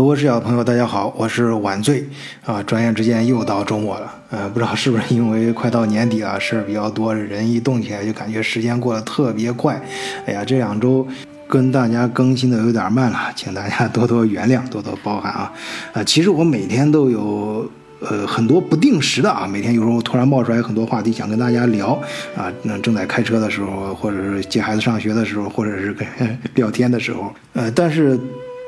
[0.00, 2.02] 德国视角的朋友，大家好，我是晚醉
[2.46, 2.62] 啊。
[2.62, 9.78] 转眼之间又到周末了，呃，不知道是不是因为快到年底了，事儿比较多，人一动起来就感觉时间过得特别快。
[10.24, 11.06] 哎呀，这两周
[11.46, 15.52] 跟大家更新的有点慢了，请大家多多原谅，多多包涵啊。
[15.92, 17.70] 啊，其实我每天都有
[18.00, 21.88] 呃很多不定时的啊，每天有时候突然冒出来很多话题想跟大家聊
[22.34, 22.50] 啊。
[22.62, 26.08] 那正在开车的时候，或者是接孩子上学的时候，或者是跟
[26.54, 28.18] 聊天的时候，呃，但是。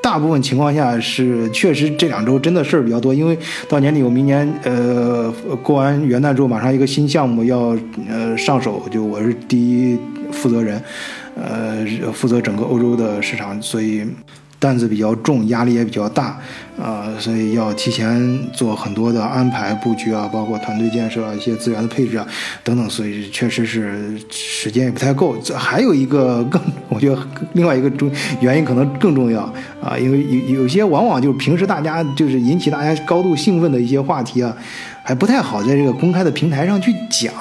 [0.03, 5.33] 大部分情况下是确实这两周真的事儿比较多，因为到年底我明年呃
[5.63, 7.75] 过完元旦之后，马上一个新项目要
[8.09, 9.97] 呃上手，就我是第一
[10.33, 10.83] 负责人，
[11.37, 14.05] 呃负责整个欧洲的市场，所以。
[14.63, 16.39] 担子比较重，压力也比较大，
[16.81, 22.25] 啊，所以要提前做很多的安排布局啊，包括团队建设啊，一些资源的配置啊，
[22.63, 25.37] 等等，所以确实是时间也不太够。
[25.39, 27.19] 这还有一个更，我觉得
[27.55, 28.09] 另外一个重
[28.41, 29.43] 原因可能更重要
[29.83, 34.57] 啊，因为有有些往往就是平时大家就是引起大家高度兴奋的一些话题啊。
[35.03, 37.35] 还不太好在这个公开的平台上去讲，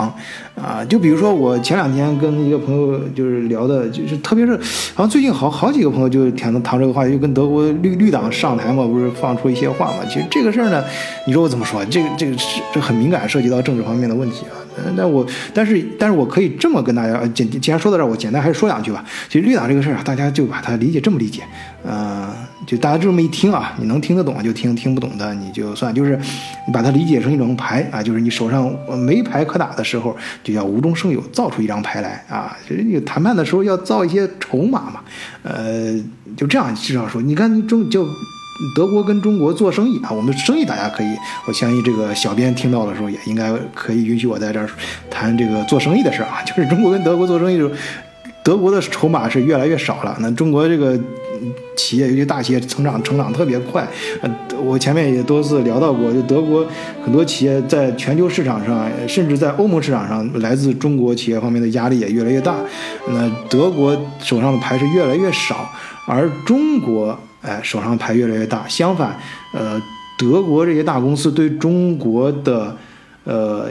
[0.56, 4.56] 啊，就比如说我前两天跟一个朋友就是聊的，就是特别是
[4.96, 9.98] 好像最近好好几个朋友就谈谈这个话题，就跟德国绿绿党上台嘛，不是放出一些话嘛？
[10.10, 10.84] 其实这个事儿呢，
[11.28, 11.86] 你说我怎么说？
[11.86, 14.58] 这个这个是这很敏感，涉及到政治方面的问题啊。
[14.96, 19.06] 那我但是但是我可以这么跟大家简既然说到这儿，我简单还是说两句吧。
[19.30, 21.44] 其实绿党这个事儿啊，大家就把它理解这么理解，
[21.86, 22.28] 嗯，
[22.68, 26.20] 就大家就这么一听啊，你能听得懂就听，听不懂的你就算，就是
[26.68, 32.56] 你把它理解成一种牌啊，就是你手上没牌可打的时候，就要无中生有，造出一张牌来啊。
[32.70, 35.02] 就是你谈判的时候要造一些筹码嘛，
[35.44, 35.94] 呃，
[36.38, 38.06] 就这样至少说，你看中就。
[38.76, 41.08] 德国跟中国做生意啊，我们生意大家可以，
[41.48, 44.70] 我相信这个小编听到的时候也应该可以允许我在这儿
[45.10, 46.44] 谈这个做生意的事儿啊。
[46.44, 47.74] 就是中国跟德国做生意的时候，
[48.44, 50.18] 德国的筹码是越来越少了。
[50.20, 51.00] 那中国这个
[51.76, 53.88] 企业，尤其大企业，成长成长特别快。
[54.22, 54.30] 呃，
[54.64, 56.66] 我前面也多次聊到过，就德国
[57.04, 62.56] 很多企业在全球市场上，甚至在欧盟市场上，来自中国企业方面的压力也越来越大。
[63.10, 65.70] 那德国手上的牌是越来越少，
[66.08, 67.18] 而中国。
[67.44, 68.68] 哎，手上牌越来越大。
[68.68, 69.18] 相反，
[69.52, 69.82] 呃，
[70.16, 72.78] 德国这些大公司对中国的，
[73.24, 73.66] 呃，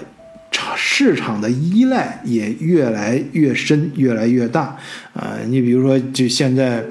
[1.00, 4.76] 市场的依赖也越来越深，越来越大。
[5.14, 6.84] 啊，你比如说，就现在，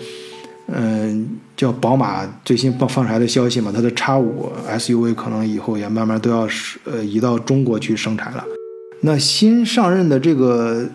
[0.65, 8.43] 嗯，叫宝马最新放放出来的消息嘛，它的叉五 SUV 可能以后也慢慢都要是呃移到中国去生产了。
[9.01, 10.89] 那新上任的这个。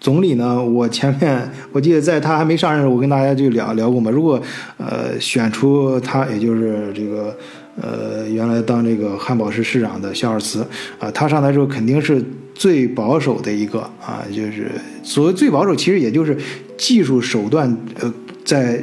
[0.00, 0.62] 总理呢？
[0.62, 4.10] 我前面我记得在他还没上任时，我跟大家就聊聊过嘛。
[4.10, 4.38] 如果
[4.76, 7.34] 呃选出他，也就是这个
[7.80, 10.66] 呃原来当这个汉堡市市长的肖尔茨
[10.98, 12.24] 啊，他上台之后肯定是
[12.54, 14.22] 最保守的一个啊。
[14.32, 14.70] 就是
[15.02, 16.36] 所谓最保守，其实也就是
[16.76, 18.12] 技术手段呃
[18.44, 18.82] 在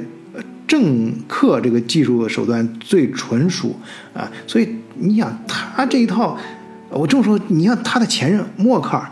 [0.67, 3.75] 政客这个技术手段最纯熟
[4.13, 4.31] 啊。
[4.47, 6.37] 所以你想他这一套，
[6.89, 9.09] 我这么说，你像他的前任默克尔。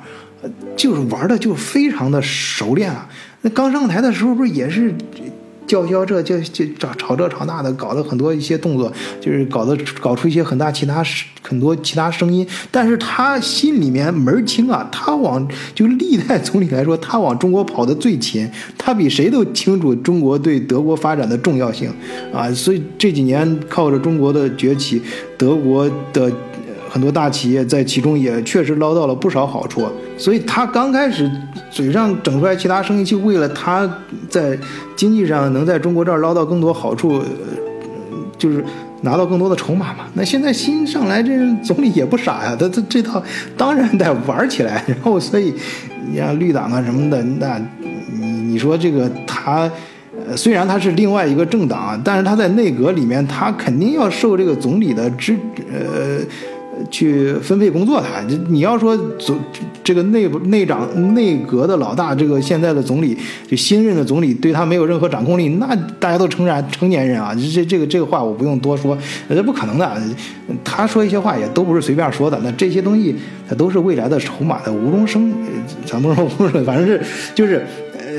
[0.77, 3.05] 就是玩的就非常的熟练啊！
[3.41, 4.95] 那刚上台的时候不是也是
[5.69, 8.91] 叫嚣这叫就吵吵这吵那的，搞了很多一些动作，
[9.21, 11.03] 就是搞得搞出一些很大其他
[11.43, 12.45] 很多其他声音。
[12.71, 21.93] 但是他心里面门儿清啊，他往就历代总理来说，他往中国跑的最勤，他比谁都清楚中国对德国发展的重要性
[22.33, 22.49] 啊！
[22.51, 24.99] 所以这几年靠着中国的崛起，
[25.37, 26.31] 德国的。
[26.89, 31.29] 很多大企业在其中也确实捞到了不少好处，所以他刚开始
[31.69, 33.87] 嘴上整出来其他生意，就为了他
[34.27, 34.57] 在
[34.95, 37.21] 经济上能在中国这儿捞到更多好处，
[38.39, 38.65] 就是
[39.03, 40.07] 拿到更多的筹码嘛。
[40.15, 41.31] 那现在新上来这
[41.63, 43.21] 总理也不傻呀，他他这套
[43.55, 44.83] 当然得玩起来。
[44.87, 45.53] 然后所以
[46.09, 47.61] 你像绿党啊什么的，那
[48.19, 49.71] 你你说这个他，
[50.35, 55.37] 虽然他是另外一个政党，但是他在内阁里面，他肯定要受这个总理的支
[55.71, 56.19] 呃。
[56.89, 59.37] 去分配工作，他你要说总
[59.83, 63.17] 这个内部内长内阁的老大，这个现在的总理
[63.47, 68.97] 就新任的总理对他没有任何掌控力，那大家都成然成年人啊，这这个这个话我不用多说，
[69.27, 69.97] 这不可能的。
[70.63, 73.15] 他说一些话也都不是随便说的，那这些东西
[73.47, 75.31] 它都是未来的筹码的无中生，
[75.85, 77.01] 咱不说无中，反正是
[77.33, 77.65] 就是。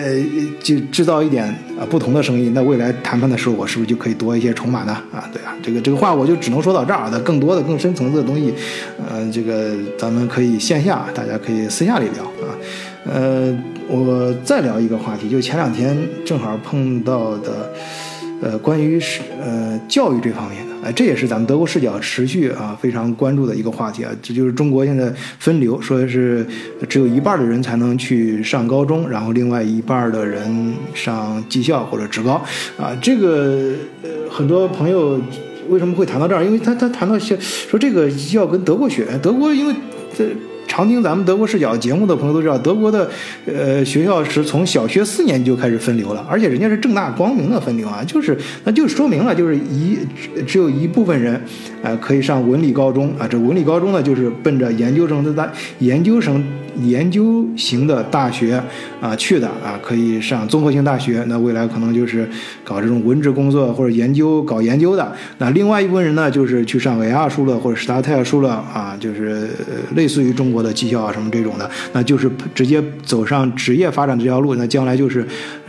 [0.01, 0.17] 呃，
[0.63, 1.45] 就制造一点
[1.79, 4.93] 啊不同的声音，那未来谈判的时候，我是不是就可以多一些筹码呢？
[5.13, 8.55] 啊，对啊，这个这个话我就只能说到这儿那更多的、更深层次的东西，
[9.07, 12.57] 呃，这个咱们可以线下，大家可以私下里聊啊。
[13.05, 13.55] 呃，
[13.89, 17.71] 我再聊一个话题，就前两天正好碰到的，
[18.41, 20.71] 呃，关于是呃教育这方面的。
[20.83, 26.47] 哎，这也是咱们德国视角持续啊非常关注的一个话题啊，这就是中国现在分流，说是
[26.89, 32.43] 只有一半的人才能去上高中，然后另外一半的人上技校或者职高
[32.79, 32.97] 啊。
[33.03, 33.73] 这个
[34.03, 35.21] 呃很多朋友
[35.69, 36.43] 为什么会谈到这儿？
[36.43, 39.75] 因为他他谈到说这个要跟德国学，德国因为
[40.17, 40.25] 这。
[40.71, 43.11] 常听咱们德国视角节目的朋友都知道，德国的
[43.45, 49.99] 呃学校是从小学四年级就开始分流了，而且人家是正大光明的分流啊，就是那就说明了，就是一
[50.47, 51.43] 只有一部分人，
[51.83, 55.51] 呃可以上文理高中啊，这文理高中呢就是奔着研究生的大
[55.81, 56.41] 研究生。
[56.85, 58.63] 研究型的大学
[59.01, 61.25] 啊去的啊，可以上综合性大学。
[61.29, 62.29] 那未来可能就是
[62.63, 65.13] 搞这种文职工作或者研究搞研究的。
[65.39, 69.49] 那另外一部分人呢，就是去上维亚书了或者史达泰书了啊，就是
[69.95, 71.71] 类似于中国的技校啊什么这种的。
[71.93, 74.55] 那就是直接走上职业发展这条路。
[74.57, 75.27] 那将来就是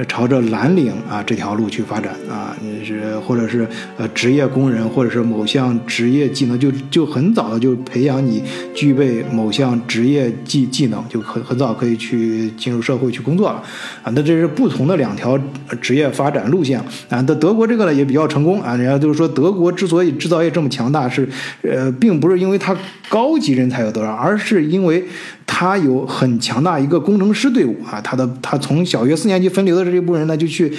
[0.08, 3.68] 朝着蓝领啊这条路去发展啊，你是或者是
[3.98, 8.44] 呃职业工人或者是某项职业技能，就就很早的就培养你
[8.76, 11.02] 具备某项职业技技能。
[11.10, 13.64] 就很很早可以去进入社会去工作了，
[14.04, 15.40] 啊，那这是不同的两条
[15.80, 16.80] 职业发展路线
[17.10, 17.24] 啊。
[17.28, 21.28] 那德国这个呢也比较成功啊，人家就是说德国之所以制造业这么强大，是
[21.62, 22.76] 呃，并不是因为它
[23.08, 25.06] 高级人才有多少，而是因为
[25.46, 28.02] 它有很强大一个工程师队伍啊。
[28.02, 30.74] 他的他从小学四年级分流的这一部分人呢，就去。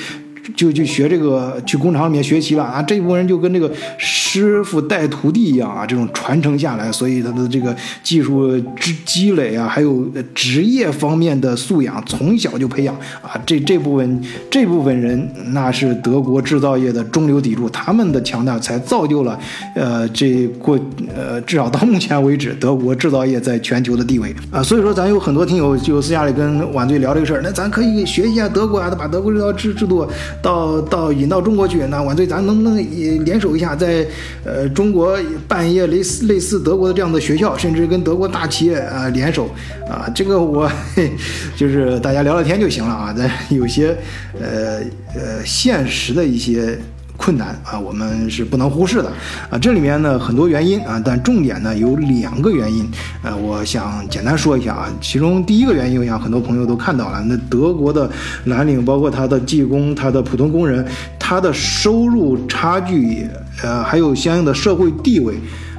[0.56, 2.82] 就去学这个，去工厂里面学习了啊！
[2.82, 10.04] 这部分人就跟这个师傅带徒弟一样啊，这种传承下来，所以他的这个技术积积累啊，还有
[10.34, 13.40] 职业方面的素养，从小就培养啊。
[13.46, 19.38] 这这部分这部分人，那是德国制造业的中流砥柱，他们的强大才造就了，
[19.76, 20.78] 呃，这过
[21.14, 24.62] 呃，至少到目前为止，德国制造业在全球的地位啊。
[24.62, 30.04] 所以说，咱有很多听友就私下里跟晚醉聊这个事儿，那咱可以学一下德国啊，把德国这套制制度。
[30.40, 34.06] 到到引到中国去，那晚醉咱能不能也联手一下，在
[34.44, 39.50] 呃中国办一些类似类似德国的这样的学校，甚至跟德国大企业啊联手
[39.88, 40.08] 啊？
[40.14, 40.70] 这个我
[41.56, 43.12] 就是大家聊聊天就行了啊。
[43.12, 43.96] 咱有些
[44.40, 44.80] 呃
[45.14, 46.78] 呃现实的一些。
[47.22, 49.12] 困难啊，我们是不能忽视的
[49.48, 49.56] 啊。
[49.56, 52.90] 这里面呢很多原因啊，但重点呢有两个原因，
[53.22, 54.88] 呃，我想简单说一下啊。
[55.00, 58.10] 其中第一个原因，我想很多朋友都看到了，那德国的
[58.46, 60.84] 蓝领，包括他的技工、他的普通工人，
[61.16, 63.28] 他的收入差距，
[63.62, 65.34] 呃，还有相应的社会地位。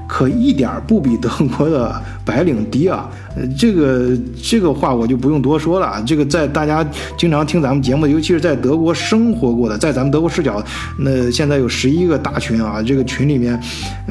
[0.07, 3.09] 可一点不比德国的白领低啊！
[3.35, 6.03] 呃这个这个话我就不用多说了。
[6.05, 6.85] 这个在大家
[7.17, 10.63] 经常听咱们节目，尤其是在德国生活过的，在咱们德国视角，
[10.99, 13.59] 那现在有十一个大群啊，这个群里面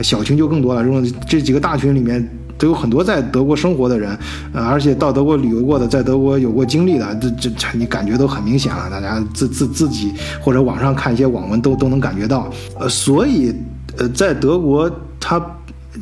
[0.03, 0.83] 小群就更多了。
[0.83, 2.27] 这种这几个大群里面
[2.59, 4.19] 都有很多在德国生活的人，
[4.53, 8.91] 呃，而且到德国旅游过的，在德国有过经历的，这这你感觉都很明显了。
[8.91, 12.51] 大家自自自己或者网上看一些网文都都能感觉到。
[12.81, 13.55] 呃，所以
[13.99, 14.91] 呃，在德国
[15.21, 15.41] 他。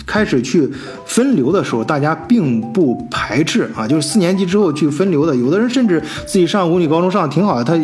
[0.06, 0.68] 开始去
[1.04, 5.34] 分流的时候，大家并不排斥啊，就是四年级之后去分流的。
[5.34, 7.76] 有的人甚至自己上五女高中上挺好的，他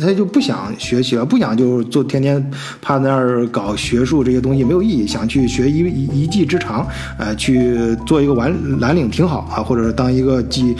[0.00, 2.50] 他就不想学习了，不想就做天天
[2.82, 5.78] 趴在那儿搞学术这些东西没有意义，想去学一
[6.12, 6.86] 一技之长，
[7.18, 10.76] 呃，去做一个蓝蓝领挺好啊，或者当一个技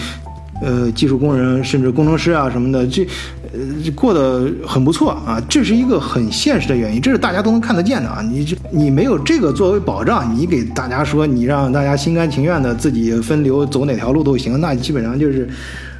[0.62, 3.06] 呃技术工人，甚至工程师啊什么的，这。
[3.52, 8.20] 呃，过得很不错啊，这是一个很现实的原因，这是大家都能看得见的啊。
[8.22, 15.48] 你这你没有这个作为保障，你给大家说，你让大家心甘情愿的自己分流走哪条路都行，那基本上就是。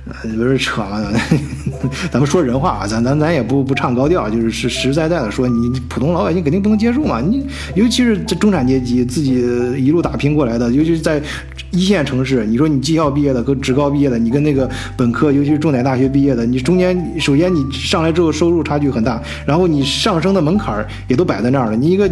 [0.08, 1.12] 呃，不是扯了，
[2.12, 7.20] 咱们说人话啊，咱咱咱也不不唱高调，就是实实在在的说，你普通老百姓肯定不能接受嘛。
[7.20, 7.44] 你
[7.74, 9.42] 尤其是这中产阶级自己
[9.76, 11.20] 一路打拼过来的，尤其是在
[11.72, 21.76] 一线城市，你说你技校毕业的和职高毕业的，你跟那个本科，尤其是重点大学毕业的，你中间首先你上来之后收入差距很大，然后你上升的门槛也都摆在那儿了。
[21.76, 22.08] 你一个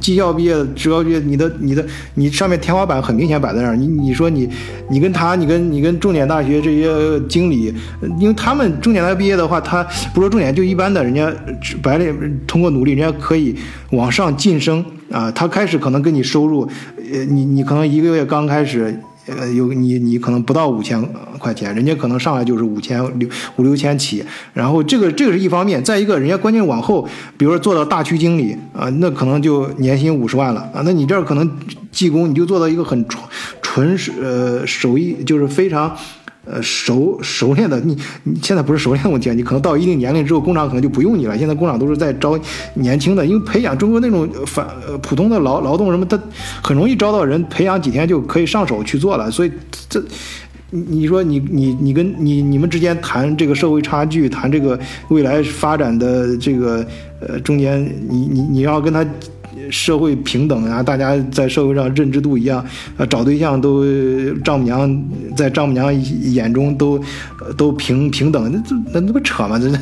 [0.00, 3.76] 技校毕业的、职高毕业，你的你的你上面天花板很明显摆在那儿。
[3.76, 4.48] 你你说你
[4.90, 6.90] 你跟他，你跟你跟重点大学这些。
[7.36, 7.70] 经理，
[8.18, 11.30] 因为他们重点大学毕业的话，他不说重点，就一般的人家
[11.82, 13.54] 白领通过努力，人家可以
[13.90, 15.30] 往上晋升啊。
[15.32, 16.66] 他开始可能跟你收入，
[17.12, 20.98] 呃，你你可能一个月刚开始，呃，有你你可能不到五千
[21.38, 23.04] 块钱，人家可能上来就是五千
[23.56, 24.24] 五六千起。
[24.54, 30.80] 然后这个这个是一方面，再一个人家关键往后，比如说做到大区经理啊，那可能就年薪五十万了啊。
[30.86, 31.46] 那你这儿可能
[31.92, 33.22] 技工，你就做到一个很纯
[33.60, 35.94] 纯呃手艺，就是非常。
[36.48, 41.36] 呃，熟熟练的，你你现在不是熟练的问题啊，你可能到一定年龄之后，工厂可能就不用你了。
[41.36, 42.38] 现在工厂都是在招
[42.74, 46.16] 年轻的，因为培养中国那种反呃普通的劳劳动什么，他
[46.62, 49.28] 很容易招到人，培养几天就可以上手去做了。
[49.28, 49.50] 所以
[49.88, 50.00] 这，
[50.70, 56.86] 你说你你你跟你你们之间谈这个社会差距，谈这个未来发展的这个
[57.20, 59.04] 呃中间，你你你要跟他。
[59.70, 62.64] 社会平等啊，大家在社会上认知度一样，
[62.96, 63.84] 呃，找对象都
[64.44, 65.04] 丈母娘
[65.36, 67.00] 在丈母娘眼中都
[67.56, 69.58] 都平平等，那那那不扯吗？
[69.58, 69.78] 这这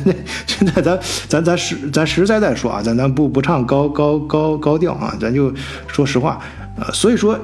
[0.47, 5.53] 现在咱咱咱实咱实实在在说啊，咱咱不不唱高高高高调啊，咱就
[5.87, 6.39] 说实话，
[6.77, 7.37] 呃，所以说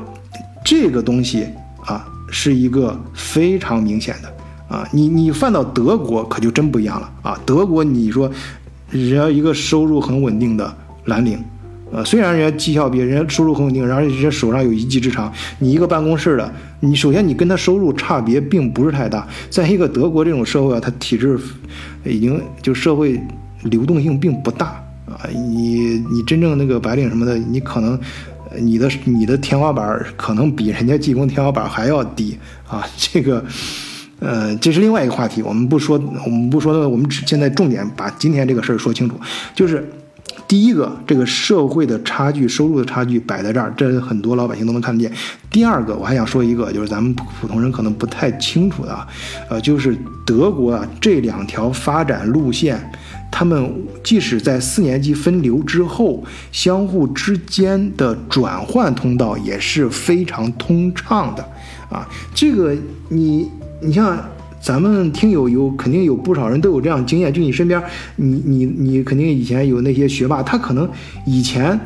[0.63, 1.45] 这个东西
[1.85, 8.31] 啊是一个非常明显的啊，你你放到德国可就真不一样了啊，德国你说
[8.89, 10.73] 人家一个收入很稳定的
[11.05, 11.43] 蓝领。
[11.91, 19.27] 呃，虽然人家绩效比人家收入很稳定，然后人家手上有一技之长，你一个办公室的，你首先你跟他收入差别并不是太大。
[19.49, 21.37] 再一个，德国这种社会啊，它体制
[22.05, 23.19] 已经就社会
[23.63, 24.67] 流动性并不大
[25.05, 25.27] 啊。
[25.33, 27.99] 你你真正那个白领什么的，你可能
[28.57, 32.37] 你的你的天花板可能比人家技工天花板还要低
[32.69, 32.87] 啊。
[32.95, 33.43] 这个
[34.19, 39.19] 呃，这是另外一个话题，我们不说，我们不说的，我们只现在重点把今天这个事儿说清楚，
[39.53, 39.85] 就是。
[40.51, 45.09] 第一个，这个社会的差距、收入的差距摆在这儿，这很多老百姓都能看得见。
[45.49, 49.07] 第二个，我还想说一个，就是咱们普通人可能不太清楚的啊，
[49.49, 52.77] 呃，就是德国啊这两条发展路线，
[53.31, 61.41] 他们即使在四年级分流之后，相互之间的转换通道也是非常通畅的
[61.89, 62.05] 啊。
[62.35, 62.75] 这个
[63.07, 63.49] 你，
[63.81, 64.19] 你像。
[64.61, 67.81] 咱们听友有肯定有不少人都有这样经验，就你身边，
[68.15, 70.87] 你你你肯定以前有那些学霸，他可能
[71.25, 71.79] 以前，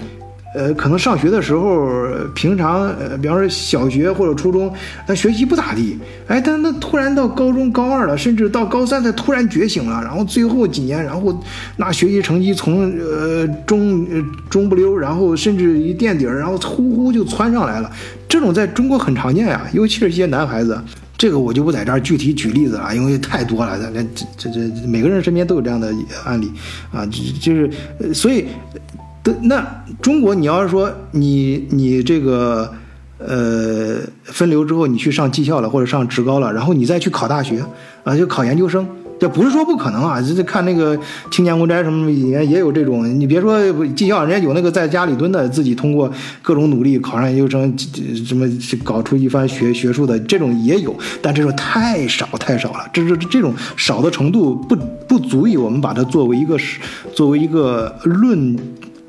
[0.54, 1.88] 呃，可能上学的时候，
[2.34, 4.72] 平常呃，比方说小学或者初中，
[5.08, 11.42] 他学习不咋地，哎，但那突然到高中高二了，甚至到高三，他突然觉醒了，然后最后几年，然后
[11.78, 17.90] 那学习成绩从呃中呃中不溜，然后甚至一垫底儿，然后呼呼就窜上来了，
[18.28, 20.78] 这种在中国很常见呀，尤其是一些男孩子。
[21.26, 23.80] 这个我就不在这儿具体举例子了，因为太多了。
[23.92, 24.04] 这
[24.38, 25.92] 这这这每个人身边都有这样的
[26.24, 26.52] 案例
[26.94, 27.68] 啊，就是，
[28.14, 28.46] 所以，
[29.42, 32.72] 那中国，你要是说你你这个
[33.18, 37.66] 呃分流之后，你去上技校了或者上职高了，然后你再去考大学
[38.04, 38.88] 啊，就考研究生。
[39.26, 40.96] 这不是说不可能啊，这这看那个
[41.32, 43.60] 青年公斋什么也也有这种，你别说
[43.96, 46.08] 进校，人家有那个在家里蹲的，自己通过
[46.44, 47.76] 各种努力考上研究生，
[48.24, 48.48] 什么
[48.84, 54.76] 搞出一番学学术的这种也有，但这种太少太少了，这这这种少的程度不
[55.08, 56.56] 不足以我们把它作为一个
[57.16, 58.56] 作为一个论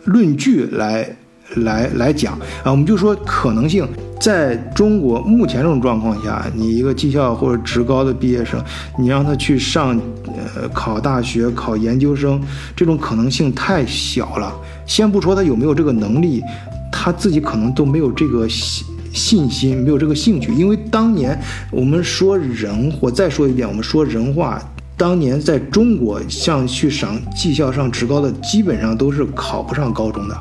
[0.05, 1.15] 论据来。
[1.59, 2.33] 来来讲
[2.65, 3.87] 啊，我们就说可能性，
[4.21, 8.61] 在中国目前这种状况下，你一个技校或者职高的毕业生，
[8.99, 9.97] 你让他去上
[10.27, 12.41] 呃考大学、考研究生，
[12.75, 14.53] 这种可能性太小了。
[14.87, 16.43] 先不说他有没有这个能力，
[16.91, 20.53] 他自己可能都没有这个信信心，没有这个兴趣。
[20.55, 21.39] 因为当年
[21.71, 24.61] 我们说人，我再说一遍，我们说人话，
[24.97, 30.37] 当年在中国，像去上技校、上职高的，基本上都是考不上高中的。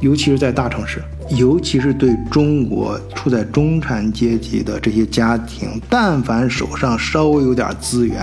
[0.00, 8.22] 尤其是在大城市，尤其是对中国处在中产阶级的这些家庭，但凡手上稍微有点资源，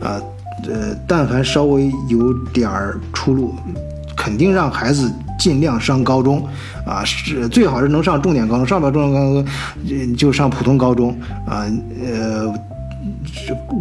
[0.00, 0.20] 啊，
[0.68, 2.70] 呃，但凡稍微有点
[3.12, 3.54] 出路，
[4.16, 6.46] 肯定让孩子尽量上高中，
[6.86, 11.10] 啊，是最好是能上重点高中，上不了重点高中，就上普通高中，
[11.46, 11.66] 啊，
[12.02, 12.54] 呃。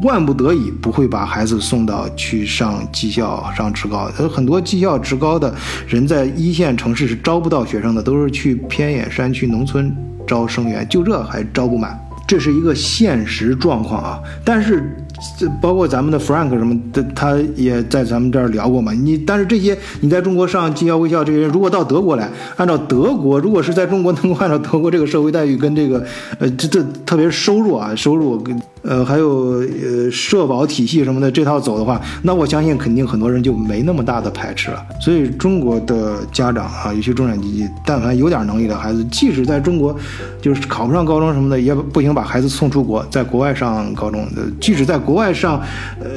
[0.04, 4.10] 万不得已不会把孩子送到去上技校、上职高。
[4.18, 5.54] 呃，很多技校、职高的
[5.88, 9.96] 人在一线城市是招不到学生的，都是去偏远山区、农村
[10.28, 14.20] 招生源，就这还招不满，这是一个现实状况啊。
[14.44, 14.96] 但是。
[15.38, 18.94] 这包括咱们的 Frank 什么的，他也在咱们这儿聊过嘛。
[18.94, 26.02] 你但是这些你在中国上技校、卫校这些人，如果到德国来，按照德国，如果是在中国能够按照德国这个社会待遇跟这个
[26.40, 34.82] 呃这这特别是收入啊，收入跟呃还有呃社保体系什么的这套走的话，那我相信肯定很多人就没那么大的排斥了。
[35.02, 39.94] 所以中国的家长啊，有些中产阶级，但凡有点能力的孩子，即使在中国
[40.42, 44.26] 就是考不上高中什么的，也不行把孩子送出国，在国外上高中，
[44.62, 44.98] 即使在。
[45.10, 45.60] 国外上，
[46.00, 46.08] 呃，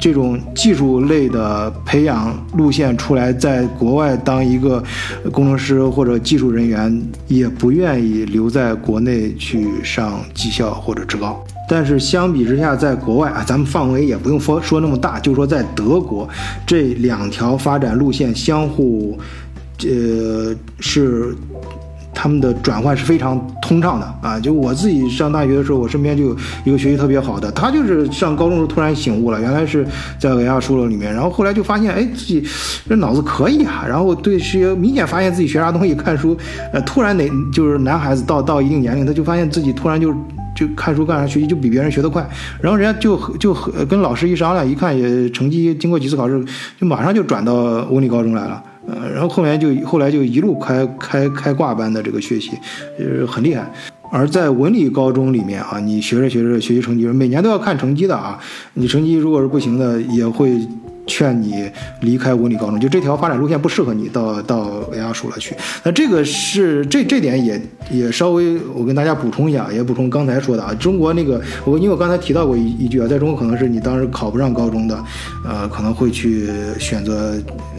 [0.00, 4.82] 这种技术类的培养路线出来，在国外当一个
[5.30, 11.44] 工程师或者技术人员，也不愿意留在国内去上技校或者职高。
[11.68, 16.26] 但是相比之下，在国外啊，咱们范围也不用说说那么大，就说在德国，
[16.66, 19.18] 这两条发展路线相互，
[19.82, 21.36] 呃，是。
[22.22, 24.38] 他们的转换是非常通畅的啊！
[24.38, 29.86] 就我自己上大学的时候，我身边就有一个学习特别好的，他就是上高中时候突然醒悟了，原来是
[30.18, 32.46] 在文亚书楼里面，然后后来就发现，哎，自己
[32.86, 36.36] 这脑子可以啊，然后对学明显发现自己学啥东西，看书，
[36.74, 40.12] 呃，突然哪就是男孩子到到一定年龄，他就发现自己突然就
[40.54, 42.28] 就看书干啥学习就比别人学得快，
[42.60, 43.54] 然后人家就就
[43.88, 46.44] 跟老师一商量，一看也成绩经过几次考试，
[46.78, 48.62] 就马上就转到文理高中来了。
[48.86, 52.52] 呃，然后后面就后来就一路开开开挂般的这个学习，
[52.98, 53.70] 呃，很厉害。
[54.12, 58.38] 而在文理高中里面啊，你学着学着学习成绩，每年都要看成绩的啊，
[58.74, 60.58] 你成绩如果是不行的，也会。
[61.10, 61.68] 劝你
[62.02, 65.56] 离开文理高中，就这条发展路线不适合你，到到文亚书了去。
[65.82, 70.72] 那这个是这这点也也稍微我跟大家补充一下，也补充刚才说的啊。
[70.74, 75.04] 中国那个我因为我刚才提到过一一句啊，在中国可能是你当时考不上高中的，
[75.44, 76.48] 呃，可能会去
[76.78, 77.34] 选择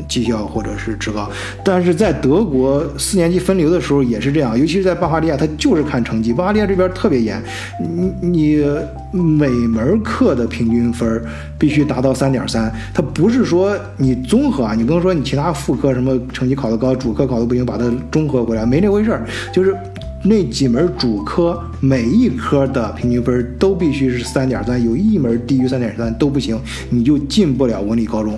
[0.09, 1.29] 技校或者是职高。
[1.63, 6.33] 但是在德国四年级分流的时候也是这样，尤其是在巴伐利亚，他就是看成绩。
[6.33, 7.41] 巴伐利亚这边特别严，
[7.79, 8.65] 你你
[9.11, 11.23] 每门课的平均分
[11.57, 13.31] 必须达到三点三，它不。
[13.31, 19.25] 是说你综合啊，你不能说你其他副科什么成绩考得高，主科考得不行，把它综合过来，没那回事儿。
[19.53, 19.73] 就是
[20.21, 28.37] 那几门主科每一科的平均分都必须是三点三，有一门低于三点三都不行，你就进不了文理高中。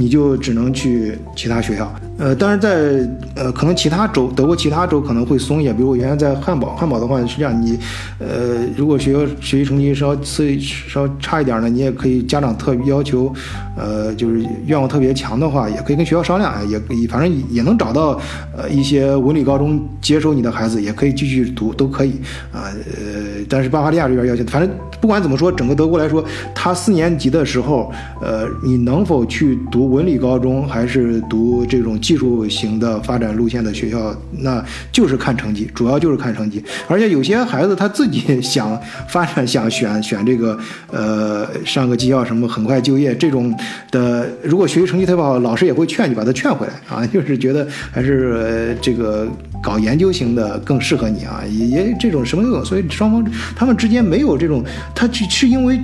[0.00, 5.76] 你就只能去其他学校，呃，但是在呃，可能其他州，德国其他州可能会松一点。
[5.76, 7.76] 比如我原来在汉堡，汉堡的话是这样，你，
[8.20, 13.34] 呃，如果学校学习成绩稍次稍差一点呢，你也可以家长特要求，
[13.78, 18.20] 呃，就是愿望特别强的话，也可以跟学校商量，也反正也能找到
[18.56, 22.20] 呃一些文理高中接收你的孩子，也可以继续读，都可以
[22.52, 24.70] 啊，呃，但是巴伐利亚这边要求，反正
[25.00, 29.88] 不管怎么说，整个德国来说，他四年级的时候，呃，你能否去读？
[29.88, 36.62] 文理高中还是读这种技术型的发展路线的学校，那就是看成绩，主要就是看成绩。
[36.88, 40.58] 而且有些孩子他自己想发展，想选选这个，
[40.90, 43.54] 呃，上个技校什么，很快就业这种
[43.90, 44.28] 的。
[44.42, 49.26] 如果学习成绩特别好，老师也会劝你把他劝回来啊， 就是觉得还是这个
[49.62, 52.64] 搞研究型的更适合你啊，也也这种什么都有。
[52.64, 53.24] 所以双方
[53.56, 55.80] 他们之间没有这种，他是因为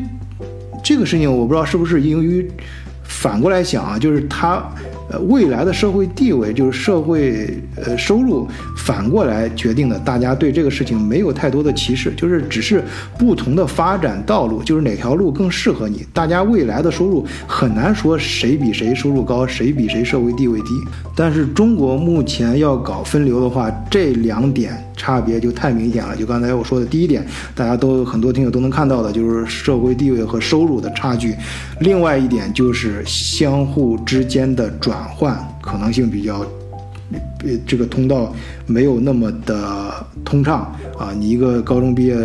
[0.83, 2.49] 这个事情，我不知道是不是因为。
[3.07, 4.67] 反过来想啊，就是他，
[5.11, 8.49] 呃，未来的社会地位，就是社会呃收入，
[8.85, 9.99] 反过来决定的。
[10.01, 12.85] 大家对这个事情没有太多的歧视，就是只是
[13.19, 16.07] 不同的发展道路，就是哪条路更适合你。
[16.13, 20.69] 大家未来的收入很难说谁比谁收入高，谁比谁社会地位低。
[21.17, 24.79] 但是中国目前要搞分流的话，这两点。
[24.97, 26.17] 差别就太明显了。
[26.17, 31.35] 就刚才我说的第一点，大家都很多听友都能看到的，就是社会地位和收入的差距。
[31.81, 36.47] 另外一点就是相互之间的转换可能性比较，
[37.13, 38.35] 呃，这个通道
[38.67, 41.13] 没有那么的通畅啊。
[41.19, 42.17] 你一个高中毕业，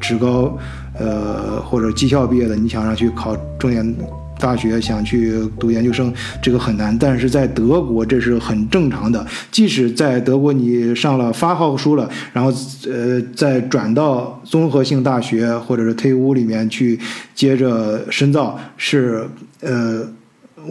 [0.00, 0.56] 职高，
[0.98, 3.94] 呃，或者技校毕业的，你想让去考重点。
[4.38, 9.24] 大学想去读研究生，这个很难，但是在德国这是很正常的。
[9.52, 12.52] 即使在德国你上了发号书了，然后
[12.90, 16.98] 呃再转到综合性大学或者是退伍里面去
[17.36, 19.28] 接着深造，是
[19.60, 20.04] 呃。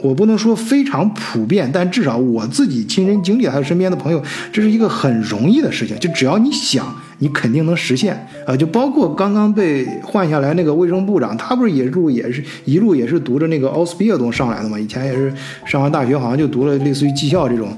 [0.02, 5.98] 我不能说非常普遍，但至少我自己亲身经历，还有身边的朋友，这是一个很容易的事情。
[6.00, 6.86] 就只要你想，
[7.20, 8.56] 你肯定能实现啊！
[8.56, 14.80] 就包括刚刚被换下来那个卫生部长，他不是也路也是一路也是读着那个奥斯比尔东上来的嘛？
[14.80, 15.34] 以前也是
[15.66, 17.76] 上完大学，好像就读了类似于技校这种。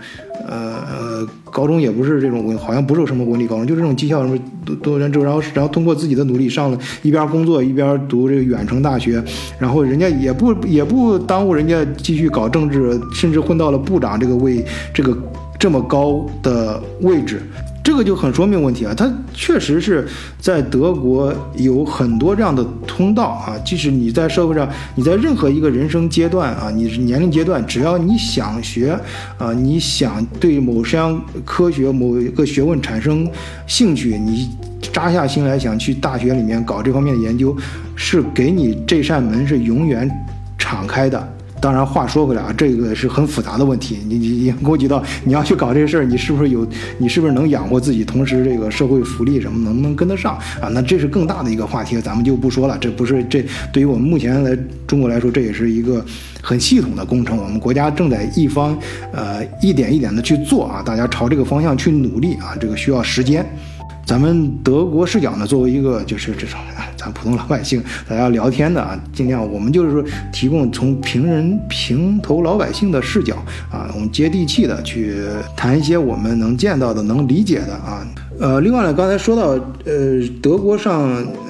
[0.48, 9.24] 呃呃，高中也不是这种文，好像不是什么文理高中，就是这种技校什么读读完之后，然后然后通过自己的努力上了一边工作一边读这个远程大学，
[9.58, 15.18] 然后人家也不也不耽误人家继续搞政治，甚至混到了部长这个位这个
[15.58, 17.42] 这么高的位置。
[17.84, 20.08] 这个就很说明问题啊，它确实是
[20.40, 23.60] 在德国有很多这样的通道啊。
[23.66, 28.98] 即使你在社会上，你在任何一个人生阶段啊，你是年龄阶段，只要你想学
[29.38, 33.30] 啊，你想对某项科学、某一个学问产生
[33.68, 34.50] 兴趣，你
[34.94, 37.54] 扎下心来想去大学里面搞这方面的研究，
[37.96, 40.10] 是给你这扇门是永远
[40.58, 41.34] 敞开的。
[41.64, 44.00] 当然，话说回来啊，这个是很复杂的问题。
[44.06, 46.68] 你你你勾及到你要去搞这事儿，你是不是有？
[46.98, 48.04] 你是不是能养活自己？
[48.04, 50.68] 同时，这个社会福利什么能不能跟得上啊？
[50.74, 52.78] 那这是更大的一个话题，咱们就不说了。
[52.82, 56.06] 这不是这对于我们目前来中国来说，这也是一个
[56.42, 57.38] 很系统的工程。
[57.38, 58.78] 我们国家正在一方
[59.14, 63.46] 呃一点一点的去做啊，大家朝这个方向去努力啊，这个需要时间。
[64.06, 66.60] 咱们德国视角呢，作为一个就是这种
[66.98, 73.36] 咱普通老百姓，大家聊天的啊，尽量我们就是说提供从平人平头老百姓的视角
[73.72, 75.18] 啊，我们接地气的去
[75.56, 78.06] 谈一些我们能见到的、能理解的啊。
[78.40, 79.50] 呃，另外呢，刚才说到
[79.86, 81.02] 呃，德国上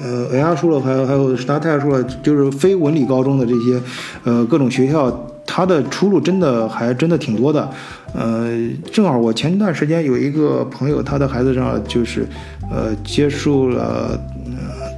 [0.02, 3.80] 呃，维亚说了，还有还有史达泰说了，就是非文理高中的这些
[4.24, 5.26] 呃各种学校。
[5.46, 7.70] 他的出路真的还真的挺多的，
[8.14, 8.50] 呃，
[8.92, 12.26] 正好我前段时间有一个朋友，他的孩子正好就是，
[12.70, 14.18] 呃，接受了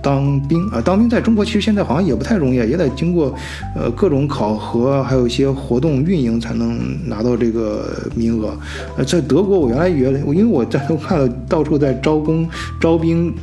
[0.02, 0.80] 当兵啊。
[0.80, 3.35] 当兵在中国其实现在好像也不太容易，也得经过
[3.74, 6.78] 呃各种考核，还有一些活动运营才能
[7.09, 8.56] 拿到这个名额。
[8.96, 12.48] 呃，在德国我原来原因为我在都看到到处在招工
[12.80, 13.35] 招兵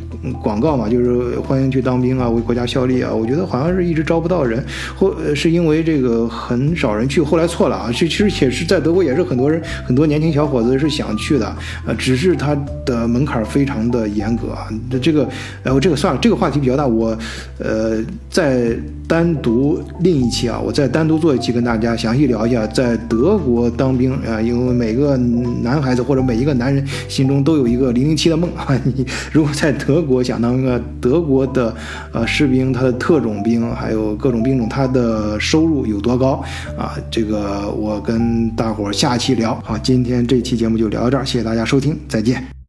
[0.42, 3.14] 广告嘛，就是欢迎去当兵啊，为国家效力啊。
[3.14, 4.64] 我觉得好像是一直招不到人，
[4.96, 7.22] 或是因为这个很少人去。
[7.22, 11.56] 后来错了啊，其其实也是在德国也是很多人很多年轻小伙子是想去的，
[11.86, 12.56] 呃，只是他
[12.86, 14.68] 的门槛非常的严格啊。
[15.02, 15.28] 这个，
[15.64, 17.18] 呃，这个算了，这个话题比较大，我
[17.60, 17.98] 呃
[18.30, 18.76] 再。
[19.06, 25.18] 单独另一期啊，我再单独做一期跟大家详细聊一下，在德国当兵啊，因为每个
[25.62, 28.74] 男孩子或者每一个男人心中都有一个零零七的梦啊。
[28.86, 31.76] 你如果在德国我想当个德国的
[32.12, 36.44] 呃士兵，他的特种兵还有各种兵种，他的收入有多高
[36.78, 36.94] 啊？
[37.10, 39.54] 这个我跟大伙儿下期聊。
[39.64, 42.63] 好，今天这期节目就聊到这儿，谢谢大家收听，再见。